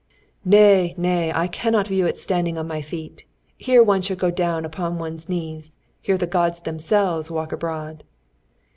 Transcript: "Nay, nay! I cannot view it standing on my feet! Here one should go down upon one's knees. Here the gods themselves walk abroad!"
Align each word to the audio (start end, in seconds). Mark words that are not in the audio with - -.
"Nay, 0.43 0.95
nay! 0.97 1.31
I 1.31 1.45
cannot 1.47 1.87
view 1.87 2.07
it 2.07 2.17
standing 2.17 2.57
on 2.57 2.67
my 2.67 2.81
feet! 2.81 3.25
Here 3.55 3.83
one 3.83 4.01
should 4.01 4.17
go 4.17 4.31
down 4.31 4.65
upon 4.65 4.97
one's 4.97 5.29
knees. 5.29 5.73
Here 6.01 6.17
the 6.17 6.25
gods 6.25 6.59
themselves 6.61 7.29
walk 7.29 7.51
abroad!" 7.51 8.03